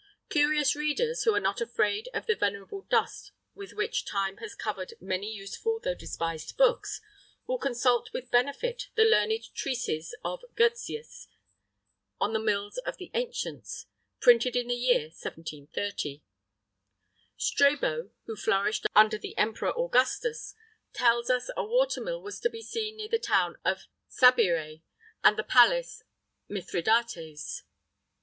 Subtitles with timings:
[0.01, 4.37] [III 33] Curious readers, who are not afraid of the venerable dust with which time
[4.37, 7.01] has covered many useful though despised books,
[7.45, 11.27] will consult with benefit the learned treatise of Goetzius
[12.19, 13.85] on the mills of the ancients,
[14.19, 16.23] printed in the year 1730.[III 34]
[17.37, 20.55] Strabo, who flourished under the Emperor Augustus,
[20.93, 23.85] tells us a watermill was to be seen near the town of
[24.19, 24.81] Cabire
[25.23, 26.07] and the palace of
[26.49, 27.65] Mithridates.